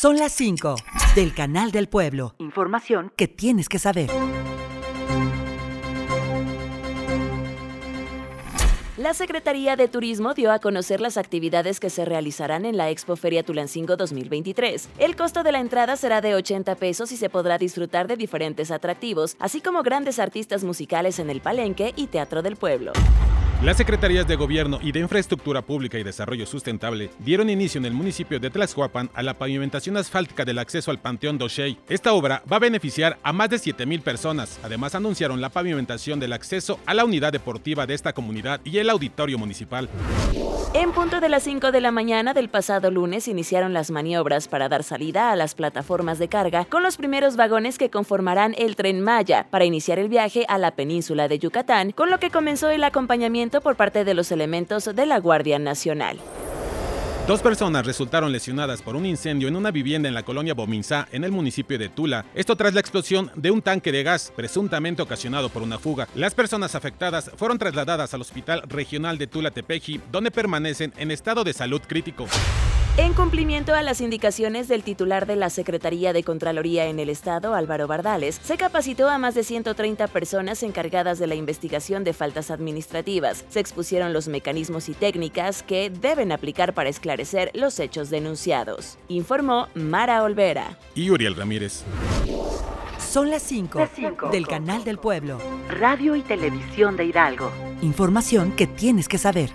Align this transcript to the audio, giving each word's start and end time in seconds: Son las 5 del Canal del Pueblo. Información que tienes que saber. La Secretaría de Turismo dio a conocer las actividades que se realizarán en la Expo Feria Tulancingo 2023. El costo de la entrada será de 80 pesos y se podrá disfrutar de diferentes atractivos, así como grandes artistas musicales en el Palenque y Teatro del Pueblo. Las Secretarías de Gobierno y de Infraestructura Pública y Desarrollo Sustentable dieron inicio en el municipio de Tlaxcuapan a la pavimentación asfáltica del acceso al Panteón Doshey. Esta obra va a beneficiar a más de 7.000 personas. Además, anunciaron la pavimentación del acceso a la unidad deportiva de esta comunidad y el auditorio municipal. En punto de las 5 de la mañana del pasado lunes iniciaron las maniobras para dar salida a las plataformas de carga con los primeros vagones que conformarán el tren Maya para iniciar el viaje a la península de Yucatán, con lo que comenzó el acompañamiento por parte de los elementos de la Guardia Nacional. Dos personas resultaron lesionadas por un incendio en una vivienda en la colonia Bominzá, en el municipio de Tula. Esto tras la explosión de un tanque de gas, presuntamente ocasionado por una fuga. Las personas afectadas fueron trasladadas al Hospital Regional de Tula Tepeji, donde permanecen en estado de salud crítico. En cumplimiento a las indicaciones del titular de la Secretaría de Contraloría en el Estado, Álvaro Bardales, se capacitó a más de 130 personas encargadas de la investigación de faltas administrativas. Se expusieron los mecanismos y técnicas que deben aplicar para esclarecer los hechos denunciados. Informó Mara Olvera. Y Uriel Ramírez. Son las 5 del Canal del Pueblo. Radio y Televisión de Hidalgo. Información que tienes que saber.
Son 0.00 0.16
las 0.16 0.32
5 0.32 0.76
del 1.14 1.34
Canal 1.34 1.72
del 1.72 1.86
Pueblo. 1.86 2.34
Información 2.38 3.12
que 3.16 3.28
tienes 3.28 3.68
que 3.68 3.78
saber. 3.78 4.08
La 8.96 9.12
Secretaría 9.12 9.76
de 9.76 9.88
Turismo 9.88 10.32
dio 10.32 10.52
a 10.52 10.58
conocer 10.58 11.02
las 11.02 11.18
actividades 11.18 11.80
que 11.80 11.90
se 11.90 12.06
realizarán 12.06 12.64
en 12.64 12.78
la 12.78 12.88
Expo 12.88 13.14
Feria 13.14 13.42
Tulancingo 13.42 13.98
2023. 13.98 14.88
El 14.98 15.16
costo 15.16 15.42
de 15.42 15.52
la 15.52 15.60
entrada 15.60 15.96
será 15.96 16.22
de 16.22 16.34
80 16.34 16.76
pesos 16.76 17.12
y 17.12 17.18
se 17.18 17.28
podrá 17.28 17.58
disfrutar 17.58 18.08
de 18.08 18.16
diferentes 18.16 18.70
atractivos, 18.70 19.36
así 19.38 19.60
como 19.60 19.82
grandes 19.82 20.18
artistas 20.18 20.64
musicales 20.64 21.18
en 21.18 21.28
el 21.28 21.42
Palenque 21.42 21.92
y 21.94 22.06
Teatro 22.06 22.40
del 22.40 22.56
Pueblo. 22.56 22.92
Las 23.62 23.76
Secretarías 23.76 24.26
de 24.26 24.36
Gobierno 24.36 24.78
y 24.80 24.90
de 24.90 25.00
Infraestructura 25.00 25.60
Pública 25.60 25.98
y 25.98 26.02
Desarrollo 26.02 26.46
Sustentable 26.46 27.10
dieron 27.18 27.50
inicio 27.50 27.78
en 27.78 27.84
el 27.84 27.92
municipio 27.92 28.40
de 28.40 28.48
Tlaxcuapan 28.48 29.10
a 29.12 29.22
la 29.22 29.34
pavimentación 29.34 29.98
asfáltica 29.98 30.46
del 30.46 30.58
acceso 30.58 30.90
al 30.90 30.98
Panteón 30.98 31.36
Doshey. 31.36 31.76
Esta 31.86 32.14
obra 32.14 32.42
va 32.50 32.56
a 32.56 32.60
beneficiar 32.60 33.18
a 33.22 33.34
más 33.34 33.50
de 33.50 33.58
7.000 33.58 34.00
personas. 34.00 34.58
Además, 34.62 34.94
anunciaron 34.94 35.42
la 35.42 35.50
pavimentación 35.50 36.18
del 36.18 36.32
acceso 36.32 36.80
a 36.86 36.94
la 36.94 37.04
unidad 37.04 37.32
deportiva 37.32 37.86
de 37.86 37.92
esta 37.92 38.14
comunidad 38.14 38.62
y 38.64 38.78
el 38.78 38.88
auditorio 38.88 39.36
municipal. 39.36 39.90
En 40.72 40.92
punto 40.92 41.18
de 41.18 41.28
las 41.28 41.42
5 41.42 41.72
de 41.72 41.80
la 41.80 41.90
mañana 41.90 42.32
del 42.32 42.48
pasado 42.48 42.92
lunes 42.92 43.26
iniciaron 43.26 43.72
las 43.72 43.90
maniobras 43.90 44.46
para 44.46 44.68
dar 44.68 44.84
salida 44.84 45.32
a 45.32 45.36
las 45.36 45.56
plataformas 45.56 46.20
de 46.20 46.28
carga 46.28 46.64
con 46.64 46.84
los 46.84 46.96
primeros 46.96 47.34
vagones 47.34 47.76
que 47.76 47.90
conformarán 47.90 48.54
el 48.56 48.76
tren 48.76 49.00
Maya 49.00 49.48
para 49.50 49.64
iniciar 49.64 49.98
el 49.98 50.08
viaje 50.08 50.46
a 50.48 50.58
la 50.58 50.70
península 50.70 51.26
de 51.26 51.40
Yucatán, 51.40 51.90
con 51.90 52.08
lo 52.08 52.20
que 52.20 52.30
comenzó 52.30 52.70
el 52.70 52.84
acompañamiento 52.84 53.49
por 53.58 53.74
parte 53.74 54.04
de 54.04 54.14
los 54.14 54.30
elementos 54.30 54.84
de 54.84 55.06
la 55.06 55.18
Guardia 55.18 55.58
Nacional. 55.58 56.20
Dos 57.26 57.42
personas 57.42 57.86
resultaron 57.86 58.32
lesionadas 58.32 58.82
por 58.82 58.96
un 58.96 59.06
incendio 59.06 59.46
en 59.46 59.54
una 59.54 59.70
vivienda 59.70 60.08
en 60.08 60.14
la 60.14 60.24
colonia 60.24 60.54
Bominzá, 60.54 61.06
en 61.12 61.22
el 61.22 61.30
municipio 61.30 61.78
de 61.78 61.88
Tula. 61.88 62.24
Esto 62.34 62.56
tras 62.56 62.74
la 62.74 62.80
explosión 62.80 63.30
de 63.36 63.52
un 63.52 63.62
tanque 63.62 63.92
de 63.92 64.02
gas, 64.02 64.32
presuntamente 64.34 65.02
ocasionado 65.02 65.48
por 65.48 65.62
una 65.62 65.78
fuga. 65.78 66.08
Las 66.16 66.34
personas 66.34 66.74
afectadas 66.74 67.30
fueron 67.36 67.58
trasladadas 67.58 68.14
al 68.14 68.22
Hospital 68.22 68.62
Regional 68.68 69.16
de 69.16 69.28
Tula 69.28 69.52
Tepeji, 69.52 70.00
donde 70.10 70.32
permanecen 70.32 70.92
en 70.96 71.10
estado 71.12 71.44
de 71.44 71.52
salud 71.52 71.80
crítico. 71.86 72.26
En 72.96 73.14
cumplimiento 73.14 73.74
a 73.74 73.82
las 73.82 74.00
indicaciones 74.00 74.68
del 74.68 74.82
titular 74.82 75.26
de 75.26 75.36
la 75.36 75.48
Secretaría 75.48 76.12
de 76.12 76.24
Contraloría 76.24 76.86
en 76.86 76.98
el 76.98 77.08
Estado, 77.08 77.54
Álvaro 77.54 77.86
Bardales, 77.86 78.40
se 78.42 78.56
capacitó 78.56 79.08
a 79.08 79.16
más 79.16 79.34
de 79.34 79.44
130 79.44 80.08
personas 80.08 80.62
encargadas 80.62 81.18
de 81.18 81.26
la 81.26 81.34
investigación 81.34 82.04
de 82.04 82.12
faltas 82.12 82.50
administrativas. 82.50 83.44
Se 83.48 83.60
expusieron 83.60 84.12
los 84.12 84.28
mecanismos 84.28 84.88
y 84.88 84.94
técnicas 84.94 85.62
que 85.62 85.88
deben 85.88 86.32
aplicar 86.32 86.74
para 86.74 86.90
esclarecer 86.90 87.50
los 87.54 87.78
hechos 87.78 88.10
denunciados. 88.10 88.98
Informó 89.08 89.68
Mara 89.74 90.22
Olvera. 90.22 90.76
Y 90.94 91.10
Uriel 91.10 91.36
Ramírez. 91.36 91.84
Son 92.98 93.30
las 93.30 93.42
5 93.42 93.88
del 94.30 94.46
Canal 94.46 94.84
del 94.84 94.98
Pueblo. 94.98 95.38
Radio 95.68 96.16
y 96.16 96.22
Televisión 96.22 96.96
de 96.96 97.04
Hidalgo. 97.06 97.50
Información 97.82 98.52
que 98.52 98.66
tienes 98.66 99.08
que 99.08 99.16
saber. 99.16 99.50